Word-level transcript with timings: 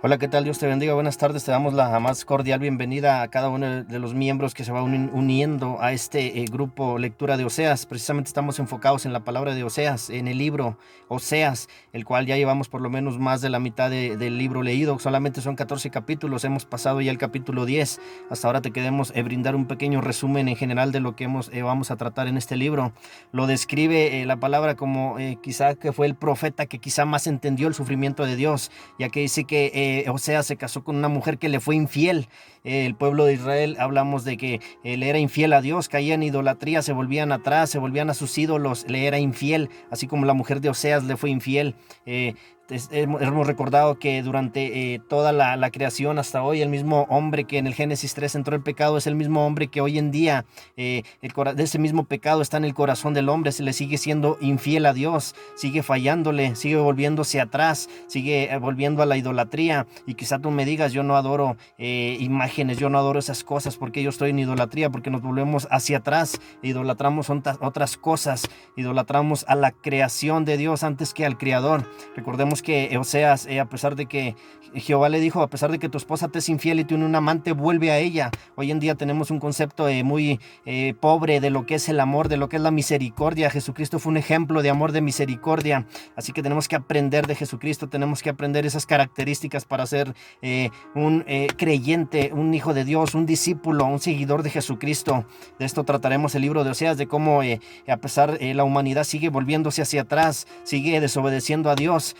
Hola, 0.00 0.16
¿qué 0.18 0.28
tal? 0.28 0.44
Dios 0.44 0.60
te 0.60 0.68
bendiga. 0.68 0.94
Buenas 0.94 1.18
tardes. 1.18 1.42
Te 1.42 1.50
damos 1.50 1.74
la 1.74 1.98
más 1.98 2.24
cordial 2.24 2.60
bienvenida 2.60 3.20
a 3.20 3.26
cada 3.26 3.48
uno 3.48 3.82
de 3.82 3.98
los 3.98 4.14
miembros 4.14 4.54
que 4.54 4.62
se 4.62 4.70
va 4.70 4.80
uniendo 4.84 5.78
a 5.80 5.92
este 5.92 6.40
eh, 6.40 6.44
grupo 6.44 6.98
Lectura 6.98 7.36
de 7.36 7.44
Oseas. 7.44 7.84
Precisamente 7.84 8.28
estamos 8.28 8.60
enfocados 8.60 9.06
en 9.06 9.12
la 9.12 9.24
palabra 9.24 9.56
de 9.56 9.64
Oseas, 9.64 10.08
en 10.08 10.28
el 10.28 10.38
libro 10.38 10.78
Oseas, 11.08 11.68
el 11.92 12.04
cual 12.04 12.26
ya 12.26 12.36
llevamos 12.36 12.68
por 12.68 12.80
lo 12.80 12.90
menos 12.90 13.18
más 13.18 13.40
de 13.40 13.50
la 13.50 13.58
mitad 13.58 13.90
del 13.90 14.38
libro 14.38 14.62
leído. 14.62 15.00
Solamente 15.00 15.40
son 15.40 15.56
14 15.56 15.90
capítulos. 15.90 16.44
Hemos 16.44 16.64
pasado 16.64 17.00
ya 17.00 17.10
el 17.10 17.18
capítulo 17.18 17.66
10. 17.66 18.00
Hasta 18.30 18.46
ahora 18.46 18.60
te 18.60 18.70
queremos 18.70 19.10
eh, 19.16 19.24
brindar 19.24 19.56
un 19.56 19.66
pequeño 19.66 20.00
resumen 20.00 20.46
en 20.46 20.54
general 20.54 20.92
de 20.92 21.00
lo 21.00 21.16
que 21.16 21.24
eh, 21.24 21.62
vamos 21.62 21.90
a 21.90 21.96
tratar 21.96 22.28
en 22.28 22.36
este 22.36 22.56
libro. 22.56 22.92
Lo 23.32 23.48
describe 23.48 24.24
la 24.26 24.36
palabra 24.36 24.76
como 24.76 25.16
quizá 25.42 25.74
que 25.74 25.90
fue 25.90 26.06
el 26.06 26.14
profeta 26.14 26.66
que 26.66 26.78
quizá 26.78 27.04
más 27.04 27.26
entendió 27.26 27.66
el 27.66 27.74
sufrimiento 27.74 28.24
de 28.24 28.36
Dios, 28.36 28.70
ya 28.96 29.08
que 29.08 29.18
dice 29.22 29.42
que 29.42 29.87
sea, 30.18 30.42
se 30.42 30.56
casó 30.56 30.84
con 30.84 30.96
una 30.96 31.08
mujer 31.08 31.38
que 31.38 31.48
le 31.48 31.60
fue 31.60 31.76
infiel. 31.76 32.28
el 32.64 32.94
pueblo 32.94 33.24
de 33.24 33.34
Israel, 33.34 33.76
hablamos 33.78 34.24
de 34.24 34.36
que 34.36 34.60
él 34.84 35.02
era 35.02 35.18
infiel 35.18 35.52
a 35.52 35.60
Dios, 35.60 35.88
caía 35.88 36.14
en 36.14 36.22
idolatría, 36.22 36.82
se 36.82 36.92
volvían 36.92 37.32
atrás, 37.32 37.70
se 37.70 37.78
volvían 37.78 38.10
a 38.10 38.14
sus 38.14 38.36
ídolos, 38.36 38.84
le 38.88 39.06
era 39.06 39.18
infiel, 39.18 39.70
así 39.90 40.06
como 40.06 40.26
la 40.26 40.34
mujer 40.34 40.60
de 40.60 40.68
Oseas 40.68 41.04
le 41.04 41.16
fue 41.16 41.30
infiel. 41.30 41.74
Eh, 42.06 42.34
hemos 42.70 43.46
recordado 43.46 43.98
que 43.98 44.22
durante 44.22 44.94
eh, 44.94 45.00
toda 45.08 45.32
la, 45.32 45.70
creación 45.70 46.18
hasta 46.18 46.42
hoy, 46.42 46.60
el 46.62 46.68
mismo 46.68 47.06
hombre 47.08 47.44
que 47.44 47.58
en 47.58 47.66
el 47.66 47.74
Génesis 47.74 48.14
3 48.14 48.34
entró 48.36 48.56
el 48.56 48.62
pecado 48.62 48.96
es 48.96 49.06
el 49.06 49.14
mismo 49.14 49.46
hombre 49.46 49.68
que 49.68 49.80
hoy 49.80 49.98
en 49.98 50.10
día, 50.10 50.44
eh, 50.76 51.02
de 51.20 51.62
ese 51.62 51.78
mismo 51.78 52.04
pecado 52.04 52.42
está 52.42 52.56
en 52.56 52.64
el 52.64 52.74
corazón 52.74 53.14
del 53.14 53.28
hombre, 53.28 53.52
se 53.52 53.62
le 53.62 53.72
sigue 53.72 53.98
siendo 53.98 54.38
infiel 54.40 54.86
a 54.86 54.92
Dios, 54.92 55.34
sigue 55.56 55.82
fallándole, 55.82 56.56
sigue 56.56 56.76
volviéndose 56.76 57.40
atrás, 57.40 57.88
sigue 58.06 58.52
eh, 58.52 58.58
volviendo 58.58 59.02
a 59.02 59.06
la 59.06 59.16
idolatría. 59.16 59.86
Y 60.06 60.14
quizá 60.14 60.38
tú 60.38 60.50
me 60.50 60.64
digas, 60.64 60.92
yo 60.92 61.02
no 61.02 61.16
adoro 61.16 61.56
imágenes, 61.78 62.78
yo 62.78 62.88
no 62.90 62.98
adoro 62.98 63.18
esas 63.18 63.44
cosas 63.44 63.76
porque 63.76 64.02
yo 64.02 64.10
estoy 64.10 64.30
en 64.30 64.38
idolatría, 64.38 64.90
porque 64.90 65.10
nos 65.10 65.22
volvemos 65.22 65.68
hacia 65.70 65.98
atrás, 65.98 66.40
idolatramos 66.62 67.30
otras 67.30 67.96
cosas, 67.96 68.48
idolatramos 68.76 69.44
a 69.48 69.54
la 69.54 69.70
creación 69.70 70.44
de 70.44 70.56
Dios 70.56 70.82
antes 70.82 71.14
que 71.14 71.24
al 71.24 71.38
Creador. 71.38 71.88
Recordemos 72.16 72.57
que 72.62 72.96
Oseas, 72.98 73.46
eh, 73.46 73.60
a 73.60 73.66
pesar 73.66 73.96
de 73.96 74.06
que 74.06 74.34
Jehová 74.74 75.08
le 75.08 75.20
dijo, 75.20 75.40
a 75.42 75.48
pesar 75.48 75.70
de 75.70 75.78
que 75.78 75.88
tu 75.88 75.96
esposa 75.98 76.28
te 76.28 76.40
es 76.40 76.48
infiel 76.48 76.80
y 76.80 76.84
tiene 76.84 77.04
un 77.04 77.14
amante, 77.14 77.52
vuelve 77.52 77.90
a 77.90 77.98
ella. 77.98 78.30
Hoy 78.54 78.70
en 78.70 78.80
día 78.80 78.94
tenemos 78.94 79.30
un 79.30 79.40
concepto 79.40 79.88
eh, 79.88 80.02
muy 80.04 80.40
eh, 80.66 80.94
pobre 81.00 81.40
de 81.40 81.50
lo 81.50 81.64
que 81.64 81.76
es 81.76 81.88
el 81.88 82.00
amor, 82.00 82.28
de 82.28 82.36
lo 82.36 82.48
que 82.48 82.56
es 82.56 82.62
la 82.62 82.70
misericordia. 82.70 83.50
Jesucristo 83.50 83.98
fue 83.98 84.10
un 84.10 84.18
ejemplo 84.18 84.62
de 84.62 84.70
amor, 84.70 84.92
de 84.92 85.00
misericordia. 85.00 85.86
Así 86.16 86.32
que 86.32 86.42
tenemos 86.42 86.68
que 86.68 86.76
aprender 86.76 87.26
de 87.26 87.34
Jesucristo, 87.34 87.88
tenemos 87.88 88.22
que 88.22 88.30
aprender 88.30 88.66
esas 88.66 88.84
características 88.84 89.64
para 89.64 89.86
ser 89.86 90.14
un 90.94 91.24
creyente, 91.56 92.30
un 92.32 92.52
hijo 92.54 92.74
de 92.74 92.84
Dios, 92.84 93.14
un 93.14 93.26
discípulo, 93.26 93.86
un 93.86 94.00
seguidor 94.00 94.42
de 94.42 94.50
Jesucristo. 94.50 95.26
De 95.58 95.64
esto 95.64 95.84
trataremos 95.84 96.34
el 96.34 96.42
libro 96.42 96.64
de 96.64 96.70
Oseas, 96.70 96.98
de 96.98 97.06
cómo 97.06 97.40
a 97.42 97.96
pesar 97.96 98.38
la 98.40 98.64
humanidad 98.64 99.04
sigue 99.04 99.28
volviéndose 99.28 99.82
hacia 99.82 100.02
atrás, 100.02 100.46
sigue 100.64 101.00
desobedeciendo 101.00 101.70
a 101.70 101.74
Dios. 101.74 102.16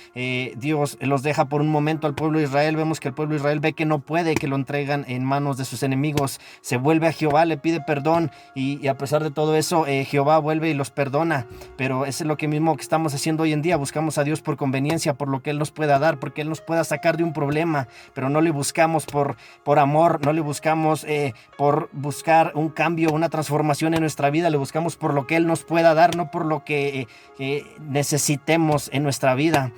Dios 0.57 0.99
los 1.01 1.23
deja 1.23 1.49
por 1.49 1.61
un 1.61 1.69
momento 1.69 2.07
al 2.07 2.15
pueblo 2.15 2.39
de 2.39 2.45
Israel. 2.45 2.77
Vemos 2.77 3.01
que 3.01 3.09
el 3.09 3.15
pueblo 3.15 3.35
de 3.35 3.39
Israel 3.39 3.61
ve 3.61 3.73
que 3.73 3.85
no 3.85 4.01
puede, 4.01 4.35
que 4.35 4.49
lo 4.49 4.57
entregan 4.57 5.05
en 5.09 5.25
manos 5.25 5.57
de 5.57 5.65
sus 5.65 5.83
enemigos. 5.83 6.41
Se 6.61 6.77
vuelve 6.77 7.07
a 7.07 7.13
Jehová, 7.13 7.45
le 7.45 7.59
pide 7.59 7.81
perdón 7.81 8.31
y, 8.55 8.87
a 8.89 8.97
pesar 8.97 9.23
de 9.23 9.31
todo 9.31 9.57
eso, 9.57 9.87
eh, 9.87 10.05
Jehová 10.05 10.39
vuelve 10.39 10.71
y 10.71 10.75
los 10.75 10.91
perdona. 10.91 11.47
Pero 11.77 12.05
eso 12.05 12.25
es 12.25 12.29
lo 12.29 12.37
que 12.37 12.49
mismo 12.49 12.77
que 12.77 12.83
estamos 12.83 13.15
haciendo 13.15 13.43
hoy 13.43 13.53
en 13.53 13.63
día. 13.63 13.77
Buscamos 13.77 14.19
a 14.19 14.25
Dios 14.25 14.41
por 14.41 14.57
conveniencia, 14.57 15.15
por 15.15 15.29
lo 15.29 15.43
que 15.43 15.51
Él 15.51 15.59
nos 15.59 15.71
pueda 15.71 15.99
dar, 15.99 16.19
porque 16.19 16.43
Él 16.43 16.49
nos 16.49 16.61
pueda 16.61 16.85
sacar 16.85 17.17
de 17.17 17.25
un 17.25 17.33
problema. 17.33 17.89
Pero 18.15 18.29
no 18.29 18.41
le 18.41 18.51
buscamos 18.51 19.07
por, 19.07 19.37
por 19.65 19.79
amor, 19.79 20.25
no 20.25 20.33
le 20.33 20.41
buscamos 20.41 21.05
eh, 21.05 21.35
por 21.57 21.89
buscar 21.93 22.53
un 22.55 22.69
cambio, 22.69 23.11
una 23.13 23.29
transformación 23.29 23.95
en 23.95 24.01
nuestra 24.01 24.31
vida. 24.31 24.51
Le 24.51 24.57
buscamos 24.57 24.97
por 24.97 25.15
lo 25.15 25.27
que 25.27 25.37
Él 25.37 25.47
nos 25.47 25.65
pueda 25.65 25.95
dar, 25.95 26.17
no 26.17 26.31
por 26.31 26.45
lo 26.45 26.65
que 26.65 27.07
eh, 27.39 27.65
necesitemos 27.81 28.91
en 28.93 29.03
nuestra 29.03 29.35
vida. 29.35 29.73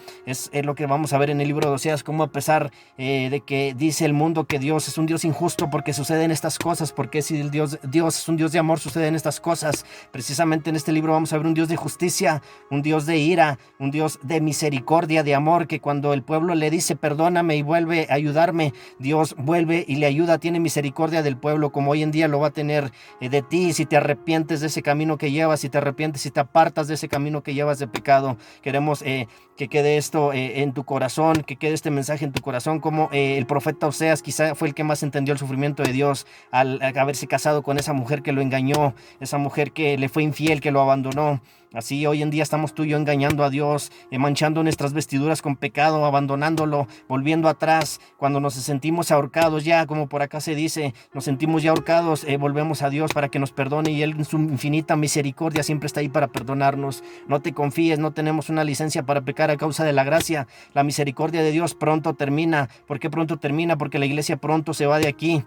Es, 0.53 0.65
lo 0.65 0.75
que 0.75 0.87
vamos 0.87 1.13
a 1.13 1.19
ver 1.19 1.31
en 1.31 1.41
el 1.41 1.49
libro 1.49 1.69
de 1.69 1.75
Oseas, 1.75 2.03
como 2.03 2.23
a 2.23 2.33
pesar 2.33 2.71
eh, 2.97 3.29
de 3.31 3.41
que 3.41 3.75
dice 3.77 4.05
el 4.05 4.13
mundo 4.13 4.45
que 4.45 4.59
Dios 4.59 4.89
es 4.89 4.99
un 4.99 5.07
Dios 5.07 5.25
injusto 5.25 5.69
porque 5.71 5.93
suceden 5.93 6.31
estas 6.31 6.59
cosas, 6.59 6.93
porque 6.93 7.23
si 7.23 7.41
el 7.41 7.51
Dios, 7.51 7.79
Dios 7.83 8.19
es 8.19 8.29
un 8.29 8.37
Dios 8.37 8.53
de 8.53 8.59
amor, 8.59 8.79
suceden 8.79 9.15
estas 9.15 9.41
cosas. 9.41 9.85
Precisamente 10.13 10.71
en 10.71 10.77
este 10.77 10.93
libro 10.93 11.13
vamos 11.13 11.33
a 11.33 11.37
ver 11.37 11.47
un 11.47 11.55
Dios 11.55 11.69
de 11.69 11.77
justicia, 11.77 12.43
un 12.71 12.83
Dios 12.83 13.07
de 13.07 13.19
ira, 13.19 13.59
un 13.79 13.91
Dios 13.91 14.19
de 14.23 14.41
misericordia, 14.41 15.23
de 15.23 15.35
amor, 15.35 15.67
que 15.67 15.81
cuando 15.81 16.13
el 16.13 16.23
pueblo 16.23 16.55
le 16.55 16.71
dice 16.71 16.97
perdóname 16.97 17.57
y 17.57 17.63
vuelve 17.63 18.07
a 18.11 18.15
ayudarme, 18.15 18.73
Dios 18.99 19.35
vuelve 19.39 19.85
y 19.87 19.97
le 19.97 20.07
ayuda, 20.07 20.39
tiene 20.39 20.61
misericordia 20.61 21.23
del 21.23 21.37
pueblo, 21.37 21.71
como 21.73 21.93
hoy 21.93 22.03
en 22.03 22.11
día 22.11 22.29
lo 22.29 22.41
va 22.41 22.49
a 22.49 22.53
tener 22.53 22.93
eh, 23.21 23.29
de 23.29 23.43
ti, 23.43 23.73
si 23.73 23.87
te 23.87 23.97
arrepientes 23.97 24.61
de 24.61 24.69
ese 24.69 24.83
camino 24.83 25.19
que 25.19 25.31
llevas, 25.31 25.61
si 25.61 25.69
te 25.69 25.79
arrepientes, 25.79 26.23
si 26.23 26.31
te 26.31 26.41
apartas 26.41 26.89
de 26.89 26.95
ese 26.95 27.09
camino 27.09 27.43
que 27.43 27.55
llevas 27.55 27.79
de 27.79 27.89
pecado. 27.89 28.37
Queremos 28.63 29.03
eh, 29.03 29.27
que 29.57 29.69
quede 29.69 29.97
esto 29.97 30.20
eh, 30.33 30.63
en 30.63 30.73
tu 30.73 30.85
corazón, 30.85 31.43
que 31.47 31.57
quede 31.57 31.73
este 31.73 31.91
mensaje 31.91 32.25
en 32.25 32.33
tu 32.33 32.41
corazón, 32.43 32.81
como 32.81 33.09
eh, 33.13 33.39
el 33.39 33.47
profeta 33.47 33.87
Oseas 33.87 34.23
quizá 34.23 34.55
fue 34.55 34.69
el 34.69 34.75
que 34.75 34.85
más 34.85 35.03
entendió 35.03 35.33
el 35.33 35.39
sufrimiento 35.39 35.83
de 35.83 35.93
Dios 35.93 36.27
al 36.51 36.81
haberse 36.83 37.27
casado 37.27 37.63
con 37.63 37.79
esa 37.79 37.93
mujer 37.93 38.23
que 38.23 38.33
lo 38.33 38.41
engañó, 38.41 38.95
esa 39.21 39.39
mujer 39.39 39.73
que 39.73 39.99
le 39.99 40.09
fue 40.09 40.23
infiel, 40.23 40.61
que 40.61 40.71
lo 40.71 40.81
abandonó. 40.81 41.41
Así 41.73 42.05
hoy 42.05 42.23
en 42.23 42.31
día 42.31 42.43
estamos 42.43 42.75
tú 42.75 42.83
y 42.83 42.89
yo 42.89 42.97
engañando 42.97 43.45
a 43.45 43.51
Dios, 43.51 43.93
eh, 44.11 44.19
manchando 44.19 44.63
nuestras 44.65 44.93
vestiduras 44.93 45.41
con 45.41 45.55
pecado, 45.55 46.05
abandonándolo, 46.05 46.89
volviendo 47.09 47.49
atrás. 47.49 48.01
Cuando 48.17 48.41
nos 48.41 48.55
sentimos 48.55 49.13
ahorcados 49.13 49.65
ya, 49.65 49.87
como 49.87 50.09
por 50.09 50.23
acá 50.23 50.41
se 50.41 50.57
dice, 50.57 50.95
nos 51.15 51.25
sentimos 51.25 51.63
ya 51.63 51.71
ahorcados, 51.71 52.27
volvemos 52.41 52.83
a 52.83 52.91
Dios 52.91 53.13
para 53.13 53.29
que 53.29 53.39
nos 53.39 53.53
perdone 53.53 53.93
y 53.93 54.03
Él 54.03 54.17
en 54.19 54.25
su 54.25 54.37
infinita 54.39 54.97
misericordia 54.97 55.63
siempre 55.63 55.87
está 55.87 56.01
ahí 56.01 56.09
para 56.09 56.29
perdonarnos. 56.29 57.05
No 57.29 57.41
te 57.41 57.53
confíes, 57.53 58.01
no 58.01 58.13
tenemos 58.13 58.49
una 58.49 58.65
licencia 58.65 59.05
para 59.05 59.21
pecar 59.21 59.51
a 59.51 59.57
causa 59.57 59.85
de 59.85 59.93
la 59.93 60.03
gracia 60.03 60.49
la 60.75 60.83
misericordia 60.83 61.43
de 61.43 61.53
Dios 61.53 61.75
pronto 61.75 62.15
termina. 62.15 62.69
¿Por 62.87 62.99
qué 62.99 63.11
pronto 63.11 63.39
termina? 63.39 63.79
Porque 63.79 63.99
la 63.99 64.07
iglesia 64.07 64.37
pronto 64.37 64.75
se 64.75 64.87
va 64.87 64.99
de 64.99 65.09
aquí 65.09 65.45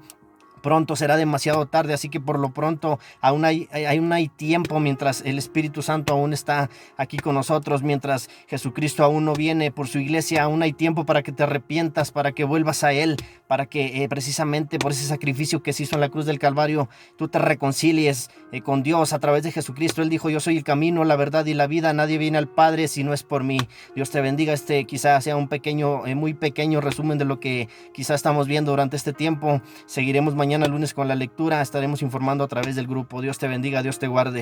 pronto 0.63 0.95
será 0.95 1.17
demasiado 1.17 1.67
tarde, 1.67 1.93
así 1.93 2.09
que 2.09 2.21
por 2.21 2.39
lo 2.39 2.53
pronto 2.53 2.97
aún 3.21 3.45
hay, 3.45 3.67
aún 3.87 4.11
hay 4.13 4.29
tiempo 4.29 4.79
mientras 4.79 5.21
el 5.25 5.37
Espíritu 5.37 5.83
Santo 5.83 6.13
aún 6.13 6.33
está 6.33 6.69
aquí 6.97 7.17
con 7.17 7.35
nosotros, 7.35 7.83
mientras 7.83 8.29
Jesucristo 8.47 9.03
aún 9.03 9.25
no 9.25 9.33
viene 9.33 9.71
por 9.71 9.87
su 9.87 9.99
iglesia, 9.99 10.43
aún 10.43 10.63
hay 10.63 10.71
tiempo 10.71 11.05
para 11.05 11.21
que 11.21 11.33
te 11.33 11.43
arrepientas, 11.43 12.11
para 12.11 12.31
que 12.31 12.45
vuelvas 12.45 12.83
a 12.85 12.93
Él, 12.93 13.17
para 13.53 13.67
que 13.67 14.01
eh, 14.01 14.09
precisamente 14.09 14.79
por 14.79 14.93
ese 14.93 15.05
sacrificio 15.05 15.61
que 15.61 15.73
se 15.73 15.83
hizo 15.83 15.93
en 15.93 16.01
la 16.01 16.09
cruz 16.09 16.25
del 16.25 16.39
Calvario, 16.39 16.89
tú 17.17 17.27
te 17.27 17.37
reconcilies 17.37 18.31
eh, 18.51 18.61
con 18.61 18.81
Dios 18.81 19.13
a 19.13 19.19
través 19.19 19.43
de 19.43 19.51
Jesucristo. 19.51 20.01
Él 20.01 20.09
dijo, 20.09 20.31
yo 20.31 20.39
soy 20.39 20.57
el 20.57 20.63
camino, 20.63 21.03
la 21.03 21.15
verdad 21.15 21.45
y 21.45 21.53
la 21.53 21.67
vida, 21.67 21.93
nadie 21.93 22.17
viene 22.17 22.39
al 22.39 22.47
Padre 22.47 22.87
si 22.87 23.03
no 23.03 23.13
es 23.13 23.21
por 23.21 23.43
mí. 23.43 23.59
Dios 23.93 24.09
te 24.09 24.21
bendiga, 24.21 24.53
este 24.53 24.85
quizás 24.85 25.23
sea 25.23 25.35
un 25.35 25.49
pequeño, 25.49 26.07
eh, 26.07 26.15
muy 26.15 26.33
pequeño 26.33 26.81
resumen 26.81 27.19
de 27.19 27.25
lo 27.25 27.39
que 27.39 27.69
quizás 27.93 28.15
estamos 28.15 28.47
viendo 28.47 28.71
durante 28.71 28.95
este 28.95 29.13
tiempo. 29.13 29.61
Seguiremos 29.85 30.33
mañana 30.33 30.43
mañana 30.53 30.65
lunes 30.65 30.95
con 30.95 31.07
la 31.07 31.13
lectura. 31.13 31.61
Estaremos 31.61 32.01
informando 32.01 32.43
a 32.43 32.47
través 32.47 32.75
del 32.75 32.87
grupo. 32.87 33.21
Dios 33.21 33.37
te 33.37 33.47
bendiga, 33.47 33.83
Dios 33.83 33.99
te 33.99 34.07
guarde. 34.07 34.41